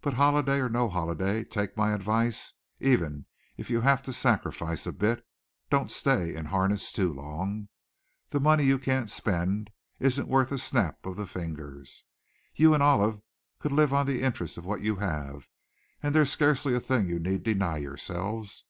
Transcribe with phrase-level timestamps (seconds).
[0.00, 3.26] "But holiday or no holiday, take my advice, and even
[3.56, 5.26] if you have to sacrifice a bit,
[5.70, 7.66] don't stay in harness too long.
[8.30, 12.04] The money you can't spend isn't worth a snap of the fingers.
[12.54, 13.20] You and Olive
[13.58, 15.48] could live on the interest of what you have,
[16.00, 18.66] and there's scarcely a thing you need deny yourselves."